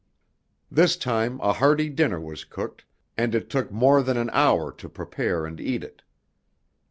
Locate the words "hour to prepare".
4.33-5.45